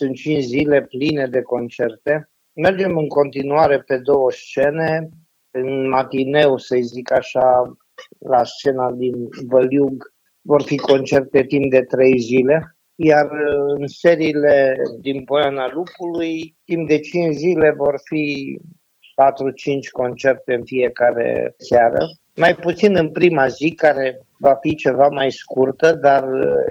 sunt 0.00 0.16
5 0.16 0.42
zile 0.42 0.82
pline 0.82 1.26
de 1.26 1.42
concerte. 1.42 2.30
Mergem 2.52 2.96
în 2.98 3.08
continuare 3.08 3.78
pe 3.80 3.96
două 3.96 4.30
scene, 4.30 5.08
în 5.50 5.88
matineu, 5.88 6.56
să 6.56 6.76
zic 6.80 7.12
așa, 7.12 7.76
la 8.18 8.44
scena 8.44 8.90
din 8.90 9.28
Văliug, 9.46 10.12
vor 10.40 10.62
fi 10.62 10.76
concerte 10.76 11.42
timp 11.42 11.70
de 11.70 11.80
trei 11.80 12.18
zile, 12.18 12.76
iar 12.94 13.28
în 13.76 13.86
seriile 13.86 14.76
din 15.00 15.24
Poiana 15.24 15.70
Lupului, 15.72 16.56
timp 16.64 16.88
de 16.88 16.98
5 16.98 17.34
zile 17.34 17.74
vor 17.76 18.00
fi 18.04 18.58
4-5 18.58 19.90
concerte 19.92 20.54
în 20.54 20.64
fiecare 20.64 21.54
seară. 21.56 21.98
Mai 22.36 22.54
puțin 22.54 22.96
în 22.96 23.10
prima 23.10 23.46
zi, 23.46 23.70
care 23.70 24.26
va 24.38 24.54
fi 24.54 24.74
ceva 24.74 25.08
mai 25.08 25.30
scurtă, 25.30 25.92
dar 25.92 26.24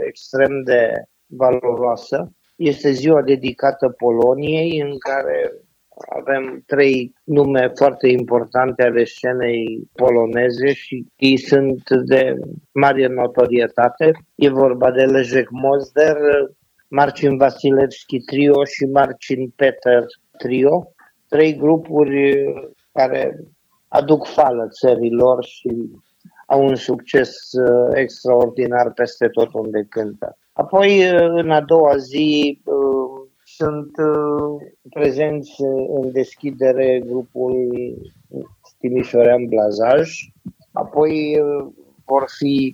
extrem 0.07 0.63
de 0.63 0.91
valoroasă. 1.25 2.33
Este 2.59 2.91
ziua 2.91 3.21
dedicată 3.21 3.89
Poloniei, 3.89 4.79
în 4.81 4.97
care 4.97 5.51
avem 6.19 6.63
trei 6.65 7.13
nume 7.23 7.71
foarte 7.75 8.07
importante 8.07 8.83
ale 8.83 9.03
scenei 9.03 9.89
poloneze 9.93 10.73
și 10.73 11.05
ei 11.15 11.37
sunt 11.37 11.89
de 11.89 12.33
mare 12.71 13.07
notorietate. 13.07 14.11
E 14.35 14.49
vorba 14.49 14.91
de 14.91 15.03
Leszek 15.03 15.49
Mozder, 15.49 16.17
Marcin 16.87 17.37
Vasilevski 17.37 18.19
Trio 18.19 18.63
și 18.63 18.85
Marcin 18.85 19.49
Peter 19.55 20.05
Trio. 20.37 20.93
Trei 21.27 21.55
grupuri 21.55 22.33
care 22.91 23.39
aduc 23.87 24.25
fală 24.25 24.67
țărilor 24.67 25.43
și 25.43 25.69
au 26.45 26.65
un 26.65 26.75
succes 26.75 27.51
uh, 27.51 27.89
extraordinar 27.93 28.91
peste 28.93 29.27
tot 29.27 29.53
unde 29.53 29.85
cântă. 29.89 30.37
Apoi, 30.59 31.11
uh, 31.11 31.29
în 31.43 31.51
a 31.51 31.61
doua 31.61 31.97
zi, 31.97 32.61
uh, 32.63 33.27
sunt 33.43 33.91
prezenți 34.89 35.61
în 36.01 36.11
deschidere 36.11 37.01
grupul 37.05 37.67
Timișorean 38.79 39.45
Blazaj, 39.45 40.11
apoi 40.71 41.41
vor 42.05 42.25
fi 42.37 42.73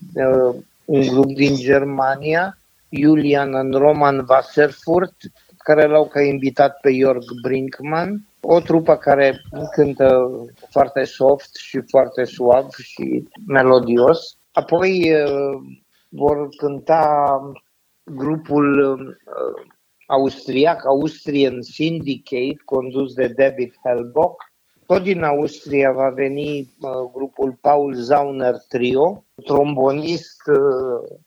un 0.86 1.02
grup 1.08 1.26
din 1.26 1.56
Germania, 1.56 2.58
Julian 2.90 3.56
în 3.56 3.72
Roman 3.72 4.26
Wasserfurt, 4.30 5.16
care 5.58 5.88
l-au 5.88 6.08
ca 6.08 6.22
invitat 6.22 6.80
pe 6.80 6.90
Jörg 6.92 7.42
Brinkman, 7.42 8.26
o 8.42 8.60
trupă 8.60 8.96
care 8.96 9.42
cântă 9.72 10.30
foarte 10.70 11.04
soft 11.04 11.56
și 11.56 11.82
foarte 11.88 12.24
suav 12.24 12.70
și 12.72 13.28
melodios. 13.48 14.38
Apoi 14.52 15.14
uh, 15.14 15.62
vor 16.10 16.48
cânta 16.58 17.40
grupul 18.06 18.80
uh, 18.80 19.16
austriac, 20.08 20.86
Austrian 20.86 21.62
Syndicate, 21.62 22.62
condus 22.66 23.14
de 23.14 23.28
David 23.28 23.74
Hellbock. 23.84 24.44
Tot 24.86 25.04
din 25.04 25.24
Austria 25.24 25.92
va 25.92 26.10
veni 26.10 26.60
uh, 26.60 26.90
grupul 27.14 27.58
Paul 27.62 27.94
Zauner 27.94 28.56
Trio, 28.68 29.26
trombonist 29.46 30.42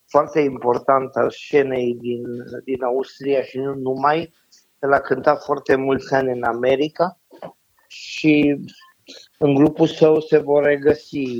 foarte 0.07 0.41
important 0.41 1.15
al 1.17 1.31
scenei 1.31 1.95
din, 1.95 2.23
din 2.65 2.83
Austria 2.83 3.42
și 3.42 3.59
nu 3.59 3.75
numai, 3.75 4.33
el 4.83 4.92
a 4.92 5.01
cântat 5.01 5.45
foarte 5.45 5.75
mulți 5.75 6.15
ani 6.15 6.33
în 6.33 6.42
America 6.42 7.19
și 7.89 8.61
în 9.39 9.55
grupul 9.55 9.87
său 9.87 10.20
se 10.20 10.39
vor 10.39 10.65
regăsi 10.65 11.37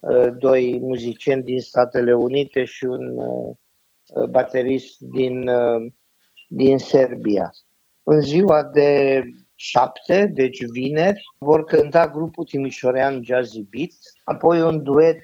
uh, 0.00 0.26
doi 0.38 0.78
muzicieni 0.80 1.42
din 1.42 1.60
Statele 1.60 2.14
Unite 2.14 2.64
și 2.64 2.84
un 2.84 3.16
uh, 3.16 3.56
baterist 4.30 5.00
din, 5.00 5.48
uh, 5.48 5.92
din 6.48 6.78
Serbia. 6.78 7.50
În 8.02 8.20
ziua 8.20 8.62
de 8.62 9.22
7, 9.54 10.30
deci 10.34 10.64
vineri, 10.64 11.22
vor 11.38 11.64
cânta 11.64 12.08
grupul 12.08 12.44
Timișorean 12.44 13.22
Jazzy 13.24 13.62
Beat, 13.62 13.90
apoi 14.24 14.62
un 14.62 14.82
duet 14.82 15.22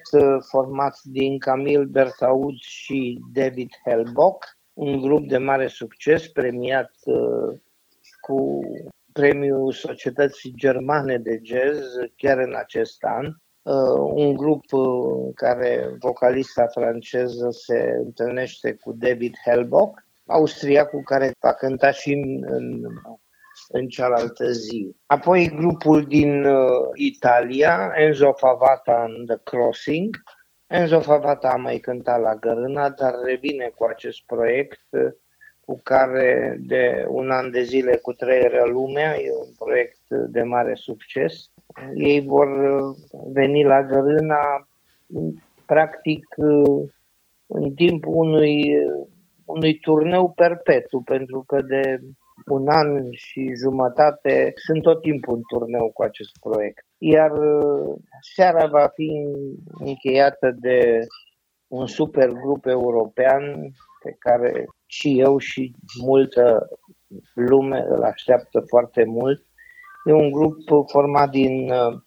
format 0.49 0.99
din 1.03 1.39
Camille 1.39 1.83
Bertaud 1.83 2.55
și 2.59 3.19
David 3.33 3.69
Hellbock, 3.85 4.45
un 4.73 5.01
grup 5.01 5.27
de 5.27 5.37
mare 5.37 5.67
succes 5.67 6.27
premiat 6.27 6.91
uh, 7.03 7.57
cu 8.19 8.59
premiul 9.11 9.71
Societății 9.71 10.53
Germane 10.55 11.17
de 11.17 11.39
Jazz 11.43 11.85
chiar 12.15 12.37
în 12.37 12.55
acest 12.55 13.03
an. 13.03 13.35
Uh, 13.63 14.11
un 14.13 14.33
grup 14.35 14.71
uh, 14.71 15.31
care 15.35 15.95
vocalista 15.99 16.67
franceză 16.67 17.49
se 17.49 17.95
întâlnește 18.03 18.73
cu 18.73 18.91
David 18.91 19.33
Hellbock, 19.45 20.03
austriacul 20.25 21.01
care 21.03 21.31
va 21.39 21.53
cânta 21.53 21.91
și 21.91 22.13
în, 22.13 22.43
în, 22.53 22.81
în 23.69 23.87
cealaltă 23.87 24.51
zi. 24.51 24.95
Apoi 25.05 25.49
grupul 25.55 26.05
din 26.05 26.43
uh, 26.43 26.89
Italia, 26.93 27.91
Enzo 27.95 28.31
Favata 28.31 28.93
and 28.93 29.27
The 29.27 29.37
Crossing, 29.43 30.17
Enzo 30.67 30.99
Favata 30.99 31.49
a 31.49 31.55
mai 31.55 31.77
cântat 31.77 32.21
la 32.21 32.35
Gărâna, 32.35 32.89
dar 32.89 33.13
revine 33.25 33.71
cu 33.75 33.83
acest 33.83 34.21
proiect 34.25 34.89
cu 35.65 35.79
care 35.83 36.57
de 36.59 37.05
un 37.07 37.31
an 37.31 37.51
de 37.51 37.61
zile 37.61 37.95
cu 37.95 38.13
trăierea 38.13 38.65
lumea, 38.65 39.19
e 39.19 39.31
un 39.31 39.53
proiect 39.57 40.09
de 40.09 40.41
mare 40.41 40.75
succes. 40.75 41.49
Ei 41.95 42.25
vor 42.25 42.47
veni 43.33 43.63
la 43.63 43.83
Gărâna 43.83 44.67
practic 45.65 46.25
în 47.47 47.73
timpul 47.75 48.13
unui, 48.15 48.63
unui 49.45 49.79
turneu 49.79 50.31
perpetu, 50.31 51.01
pentru 51.01 51.43
că 51.47 51.61
de 51.61 51.99
un 52.45 52.67
an 52.67 53.11
și 53.11 53.53
jumătate 53.55 54.53
sunt 54.55 54.81
tot 54.81 55.01
timpul 55.01 55.35
în 55.35 55.41
turneu 55.47 55.91
cu 55.91 56.03
acest 56.03 56.31
proiect 56.39 56.85
iar 57.03 57.31
uh, 57.31 57.95
seara 58.33 58.67
va 58.67 58.87
fi 58.87 59.11
încheiată 59.79 60.55
de 60.59 60.99
un 61.67 61.87
super 61.87 62.29
grup 62.29 62.65
european 62.65 63.71
pe 64.03 64.15
care 64.19 64.65
și 64.85 65.19
eu 65.19 65.37
și 65.37 65.75
multă 66.01 66.67
lume 67.33 67.85
îl 67.89 68.03
așteaptă 68.03 68.63
foarte 68.67 69.03
mult. 69.03 69.45
E 70.05 70.11
un 70.11 70.31
grup 70.31 70.57
format 70.89 71.29
din 71.29 71.71
uh, 71.71 71.97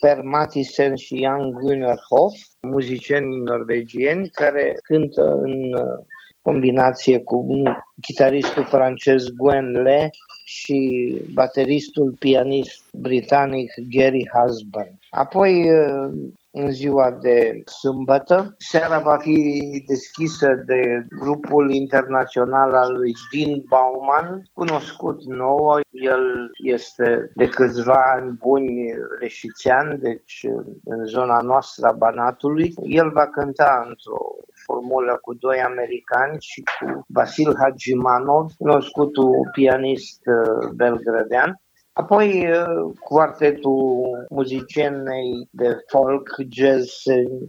Per 0.00 0.22
Matisen 0.22 0.94
și 0.94 1.22
Jan 1.22 1.50
Gunnar 1.50 1.98
Hoff, 2.08 2.36
muzicieni 2.60 3.36
norvegieni 3.36 4.28
care 4.28 4.74
cântă 4.82 5.38
în 5.42 5.72
uh, 5.72 6.04
combinație 6.42 7.18
cu 7.18 7.62
chitaristul 8.00 8.64
francez 8.64 9.28
Gwen 9.28 9.70
Le 9.70 10.10
și 10.44 11.12
bateristul 11.32 12.16
pianist 12.18 12.84
britanic 12.92 13.72
Gary 13.90 14.28
Husband. 14.32 14.98
Apoi, 15.10 15.66
în 16.56 16.70
ziua 16.70 17.10
de 17.10 17.62
sâmbătă, 17.80 18.54
seara 18.58 18.98
va 18.98 19.16
fi 19.16 19.36
deschisă 19.86 20.62
de 20.66 21.06
grupul 21.18 21.70
internațional 21.70 22.74
al 22.74 22.92
lui 22.92 23.12
Dean 23.32 23.62
Bauman, 23.68 24.42
cunoscut 24.52 25.24
nou. 25.24 25.80
El 25.90 26.50
este 26.64 27.30
de 27.34 27.48
câțiva 27.48 28.02
ani 28.14 28.38
buni 28.38 28.94
reșițean, 29.20 29.98
deci 30.00 30.46
în 30.84 31.04
zona 31.04 31.40
noastră 31.40 31.86
a 31.86 31.92
Banatului. 31.92 32.74
El 32.82 33.10
va 33.10 33.26
cânta 33.26 33.84
într-o 33.88 34.18
formulă 34.64 35.18
cu 35.22 35.34
doi 35.34 35.58
americani 35.60 36.36
și 36.40 36.62
cu 36.62 37.04
Vasil 37.08 37.54
Hagimanov, 37.58 38.50
cunoscutul 38.58 39.48
pianist 39.52 40.20
uh, 40.26 40.70
belgrădean. 40.74 41.58
Apoi 41.96 42.46
quartetul 43.00 44.26
muzicienei 44.30 45.48
de 45.50 45.76
folk 45.86 46.28
jazz, 46.50 47.02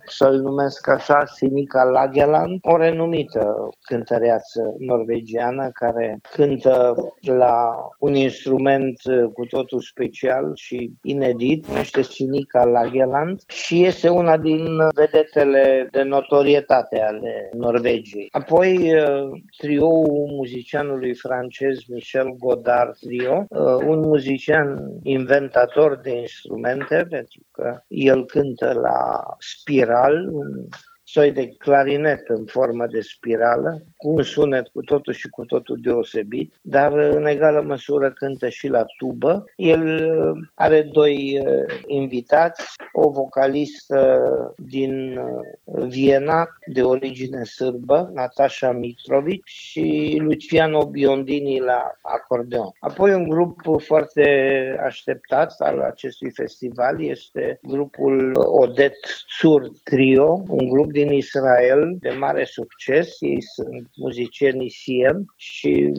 să-l 0.06 0.40
numesc 0.42 0.88
așa, 0.88 1.26
Sinica 1.26 1.84
Lageland, 1.84 2.60
o 2.62 2.78
renumită 2.78 3.70
cântăreață 3.82 4.76
norvegiană 4.78 5.70
care 5.74 6.20
cântă 6.32 6.96
la 7.22 7.76
un 8.00 8.14
instrument 8.16 9.02
cu 9.34 9.46
totul 9.46 9.80
special 9.80 10.52
și 10.56 10.92
inedit, 11.04 11.68
numește 11.68 12.02
Sinica 12.02 12.64
Lageland 12.64 13.42
și 13.48 13.84
este 13.84 14.10
una 14.10 14.38
din 14.38 14.66
vedetele 14.96 15.88
de 15.92 16.04
notorietate 16.04 17.02
ale 17.02 17.50
Norvegiei. 17.54 18.28
Apoi 18.32 18.94
trioul 19.58 20.28
muzicianului 20.32 21.16
francez 21.16 21.78
Michel 21.88 22.36
Godard 22.40 22.98
Trio, 22.98 23.46
un 23.88 24.00
muzician 24.00 24.34
muzician 24.36 25.00
inventator 25.04 25.96
de 25.98 26.12
instrumente, 26.12 27.06
pentru 27.10 27.42
că 27.52 27.80
el 27.88 28.26
cântă 28.26 28.74
la 28.74 29.24
spiral, 29.40 30.28
un 30.32 30.68
soi 31.16 31.32
de 31.32 31.48
clarinet 31.58 32.28
în 32.28 32.46
formă 32.46 32.86
de 32.86 33.02
spirală, 33.02 33.82
cu 33.98 34.10
un 34.10 34.24
sunet 34.24 34.68
cu 34.68 34.82
totul 34.82 35.14
și 35.14 35.30
cu 35.30 35.46
totul 35.46 35.78
deosebit, 35.82 36.54
dar 36.62 36.94
în 36.94 37.26
egală 37.26 37.62
măsură 37.62 38.12
cântă 38.12 38.50
și 38.50 38.68
la 38.68 38.86
tubă. 38.98 39.44
El 39.56 40.12
are 40.54 40.82
doi 40.82 41.44
invitați, 41.86 42.64
o 42.92 43.10
vocalistă 43.10 44.22
din 44.58 45.20
Viena 45.88 46.48
de 46.66 46.82
origine 46.82 47.44
sârbă, 47.44 48.12
Natasha 48.14 48.72
Mitrovic 48.72 49.42
și 49.46 50.18
Luciano 50.22 50.86
Biondini 50.86 51.60
la 51.60 51.92
acordeon. 52.02 52.70
Apoi 52.80 53.14
un 53.14 53.28
grup 53.30 53.62
foarte 53.78 54.26
așteptat 54.86 55.56
al 55.58 55.80
acestui 55.80 56.32
festival 56.32 57.04
este 57.04 57.60
grupul 57.62 58.32
Odet 58.36 58.98
Sur 59.28 59.72
Trio, 59.84 60.44
un 60.48 60.70
grup 60.70 60.92
din 60.92 61.05
Israel 61.12 61.96
de 62.00 62.10
mare 62.10 62.44
succes. 62.44 63.16
Ei 63.20 63.42
sunt 63.42 63.90
muzicieni 63.96 64.70
CM 64.70 65.34
și 65.36 65.92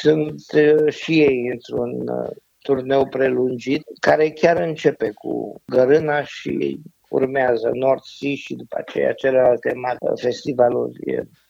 sunt 0.00 0.42
uh, 0.54 0.92
și 0.92 1.20
ei 1.20 1.48
într-un 1.52 2.08
uh, 2.08 2.30
turneu 2.58 3.06
prelungit, 3.06 3.82
care 4.00 4.30
chiar 4.30 4.56
începe 4.56 5.10
cu 5.14 5.62
Gărâna 5.66 6.22
și 6.22 6.80
urmează 7.08 7.70
North 7.72 8.04
Sea 8.18 8.34
și 8.34 8.54
după 8.54 8.76
aceea 8.78 9.12
celelalte 9.12 9.72
mari 9.74 9.98
festivaluri 10.20 10.98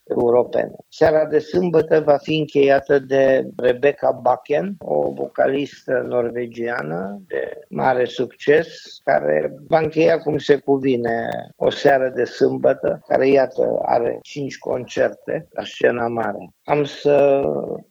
europene. 0.08 0.73
Seara 0.88 1.25
de 1.25 1.38
sâmbătă 1.38 2.00
va 2.00 2.17
fi 2.17 2.37
încheiată 2.38 2.99
de 2.99 3.49
Rebecca 3.56 4.11
Bakken, 4.23 4.75
o 4.79 5.12
vocalistă 5.12 6.05
norvegiană 6.08 7.23
de 7.26 7.58
mare 7.69 8.05
succes, 8.05 9.00
care 9.05 9.55
va 9.69 9.79
încheia 9.79 10.19
cum 10.19 10.38
se 10.38 10.56
cuvine 10.56 11.29
o 11.56 11.70
seară 11.70 12.12
de 12.14 12.25
sâmbătă, 12.25 13.00
care 13.08 13.29
iată 13.29 13.79
are 13.82 14.19
cinci 14.23 14.58
concerte 14.58 15.47
la 15.50 15.64
scena 15.64 16.06
mare. 16.06 16.50
Am 16.64 16.85
să 16.85 17.43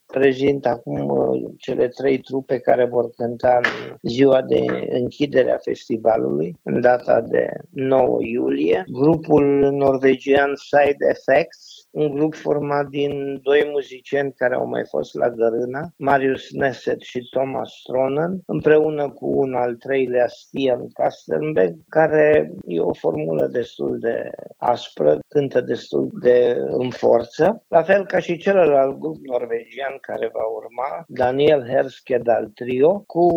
prezint 0.05 0.65
acum 0.65 1.09
uh, 1.09 1.51
cele 1.57 1.87
trei 1.87 2.19
trupe 2.19 2.59
care 2.59 2.85
vor 2.85 3.09
cânta 3.09 3.59
în 3.63 3.95
ziua 4.09 4.41
de 4.41 4.65
închidere 4.89 5.51
a 5.51 5.57
festivalului, 5.57 6.55
în 6.63 6.81
data 6.81 7.21
de 7.21 7.49
9 7.69 8.17
iulie. 8.21 8.83
Grupul 8.87 9.71
norvegian 9.71 10.51
Side 10.55 11.05
Effects, 11.09 11.84
un 11.95 12.09
grup 12.15 12.35
format 12.35 12.87
din 12.87 13.39
doi 13.43 13.69
muzicieni 13.71 14.33
care 14.33 14.55
au 14.55 14.67
mai 14.67 14.85
fost 14.89 15.13
la 15.13 15.29
Gărâna, 15.29 15.89
Marius 15.97 16.51
Neset 16.51 17.01
și 17.01 17.27
Thomas 17.31 17.69
Stronen, 17.79 18.41
împreună 18.45 19.09
cu 19.09 19.27
un 19.27 19.53
al 19.53 19.75
treilea 19.75 20.27
Stian 20.27 20.87
Kastenbeck, 20.93 21.75
care 21.89 22.51
e 22.65 22.79
o 22.79 22.93
formulă 22.93 23.47
destul 23.47 23.99
de 23.99 24.29
aspră, 24.57 25.19
cântă 25.27 25.61
destul 25.61 26.09
de 26.21 26.57
în 26.67 26.89
forță, 26.89 27.63
la 27.67 27.83
fel 27.83 28.05
ca 28.05 28.19
și 28.19 28.37
celălalt 28.37 28.99
grup 28.99 29.17
norvegian 29.21 29.97
care 30.01 30.29
va 30.33 30.45
urma, 30.55 31.03
Daniel 31.07 31.67
Herskedal 31.67 32.51
Trio, 32.55 33.03
cu 33.07 33.27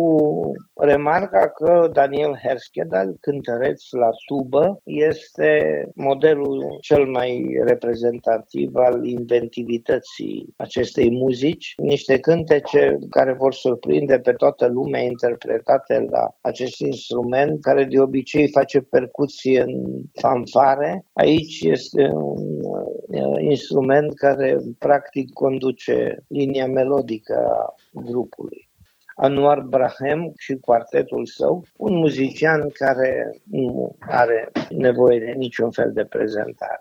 remarca 0.73 1.49
că 1.49 1.89
Daniel 1.93 2.39
Herskedal, 2.43 3.15
cântăreț 3.19 3.91
la 3.91 4.09
tubă, 4.27 4.79
este 4.83 5.83
modelul 5.95 6.77
cel 6.81 7.05
mai 7.05 7.59
reprezentativ 7.65 8.48
motiv 8.53 8.75
al 8.75 9.05
inventivității 9.05 10.53
acestei 10.57 11.11
muzici, 11.11 11.73
niște 11.77 12.19
cântece 12.19 12.97
care 13.09 13.33
vor 13.33 13.53
surprinde 13.53 14.19
pe 14.19 14.31
toată 14.31 14.67
lumea 14.67 15.01
interpretate 15.01 16.05
la 16.09 16.35
acest 16.41 16.79
instrument, 16.79 17.61
care 17.61 17.83
de 17.83 17.99
obicei 17.99 18.47
face 18.47 18.79
percuție 18.79 19.61
în 19.61 20.01
fanfare. 20.13 21.05
Aici 21.13 21.61
este 21.61 22.09
un 22.13 22.59
uh, 22.61 23.41
instrument 23.41 24.13
care 24.13 24.57
practic 24.77 25.33
conduce 25.33 26.23
linia 26.27 26.67
melodică 26.67 27.47
a 27.49 27.75
grupului. 27.91 28.67
Anuar 29.15 29.59
Brahem 29.59 30.31
și 30.37 30.55
quartetul 30.55 31.25
său, 31.25 31.63
un 31.77 31.93
muzician 31.93 32.69
care 32.69 33.41
nu 33.43 33.95
are 33.99 34.51
nevoie 34.69 35.19
de 35.19 35.31
niciun 35.31 35.71
fel 35.71 35.91
de 35.93 36.05
prezentare. 36.05 36.79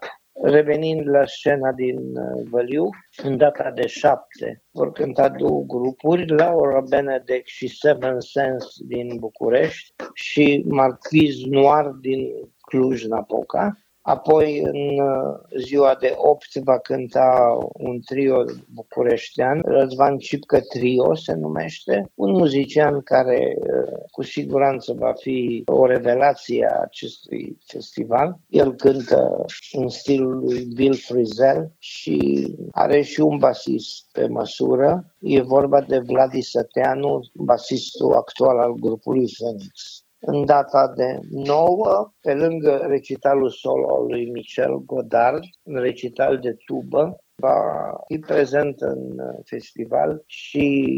Revenind 0.51 1.09
la 1.09 1.27
scena 1.27 1.73
din 1.73 2.17
uh, 2.17 2.47
Văliu, 2.51 2.89
în 3.23 3.37
data 3.37 3.71
de 3.71 3.87
7 3.87 4.63
vor 4.71 4.93
cânta 4.93 5.29
două 5.29 5.65
grupuri, 5.67 6.27
Laura 6.27 6.81
Benedek 6.81 7.47
și 7.47 7.67
Seven 7.69 8.21
Sense 8.21 8.69
din 8.87 9.17
București 9.19 9.95
și 10.15 10.65
Marquis 10.69 11.45
Noir 11.45 11.87
din 12.01 12.29
Cluj-Napoca. 12.61 13.79
Apoi, 14.09 14.61
în 14.61 14.99
uh, 14.99 15.39
ziua 15.59 15.97
de 16.01 16.15
8, 16.17 16.55
va 16.55 16.79
cânta 16.79 17.59
un 17.73 18.01
trio 18.01 18.45
bucureștean, 18.75 19.61
Răzvan 19.65 20.19
Cipcă 20.19 20.61
Trio 20.61 21.15
se 21.15 21.35
numește, 21.35 22.11
un 22.15 22.31
muzician 22.31 23.01
care 23.01 23.57
uh, 23.57 23.99
cu 24.11 24.23
siguranță 24.23 24.93
va 24.93 25.13
fi 25.13 25.63
o 25.67 25.87
revelație 25.87 26.69
a 26.71 26.81
acestui 26.81 27.59
festival. 27.67 28.39
El 28.49 28.75
cântă 28.75 29.45
în 29.73 29.89
stilul 29.89 30.39
lui 30.45 30.65
Bill 30.75 30.95
Frisell 30.95 31.73
și 31.79 32.47
are 32.71 33.03
și 33.03 33.21
un 33.21 33.39
basist 33.39 34.07
pe 34.13 34.27
măsură. 34.27 35.15
E 35.21 35.41
vorba 35.41 35.81
de 35.81 35.99
Vladi 35.99 36.41
Săteanu, 36.41 37.21
basistul 37.33 38.13
actual 38.13 38.59
al 38.59 38.73
grupului 38.73 39.27
Phoenix 39.39 40.03
în 40.21 40.45
data 40.45 40.93
de 40.97 41.19
9, 41.31 42.13
pe 42.21 42.35
lângă 42.35 42.85
recitalul 42.87 43.51
solo 43.51 43.95
al 43.95 44.07
lui 44.07 44.31
Michel 44.31 44.83
Godard, 44.87 45.43
un 45.63 45.77
recital 45.77 46.39
de 46.39 46.57
tubă, 46.67 47.23
va 47.41 47.95
fi 48.07 48.19
prezent 48.19 48.81
în 48.81 49.17
festival 49.45 50.23
și 50.27 50.93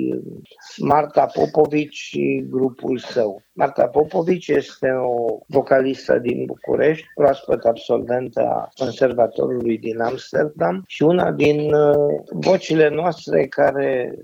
Marta 0.77 1.27
Popovici 1.27 1.95
și 1.95 2.45
grupul 2.51 2.99
său. 2.99 3.43
Marta 3.53 3.87
Popovici 3.87 4.49
este 4.49 4.89
o 4.91 5.39
vocalistă 5.47 6.19
din 6.19 6.45
București, 6.45 7.07
proaspăt 7.15 7.65
absolventă 7.65 8.41
a 8.41 8.69
Conservatorului 8.75 9.79
din 9.79 10.01
Amsterdam 10.01 10.85
și 10.87 11.03
una 11.03 11.33
din 11.33 11.75
uh, 11.75 12.21
vocile 12.31 12.89
noastre 12.89 13.47
care 13.47 14.19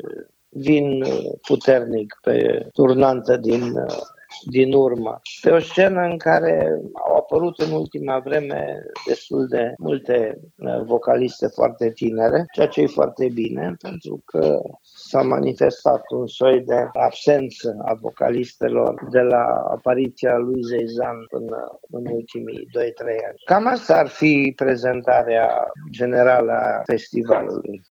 vin 0.49 1.05
puternic 1.47 2.19
pe 2.23 2.67
turnantă 2.73 3.37
din 3.37 3.63
uh, 3.63 3.97
din 4.45 4.73
urmă. 4.73 5.21
Pe 5.41 5.51
o 5.51 5.59
scenă 5.59 6.01
în 6.01 6.19
care 6.19 6.81
au 7.09 7.17
apărut 7.17 7.59
în 7.59 7.73
ultima 7.73 8.19
vreme 8.19 8.83
destul 9.07 9.47
de 9.49 9.75
multe 9.79 10.41
uh, 10.57 10.83
vocaliste 10.85 11.47
foarte 11.47 11.91
tinere, 11.91 12.45
ceea 12.53 12.67
ce 12.67 12.81
e 12.81 12.87
foarte 12.87 13.29
bine, 13.35 13.77
pentru 13.83 14.23
că 14.25 14.61
s-a 14.83 15.23
manifestat 15.23 16.03
un 16.11 16.27
soi 16.27 16.61
de 16.61 16.89
absență 16.93 17.77
a 17.85 17.95
vocalistelor 17.95 19.07
de 19.11 19.21
la 19.21 19.45
apariția 19.71 20.37
lui 20.37 20.63
Zeizan 20.63 21.27
până 21.31 21.79
în 21.91 22.07
ultimii 22.07 22.69
2-3 22.79 22.81
ani. 23.29 23.43
Cam 23.45 23.67
asta 23.67 23.97
ar 23.97 24.09
fi 24.09 24.53
prezentarea 24.57 25.73
generală 25.91 26.53
a 26.53 26.83
festivalului. 26.85 27.85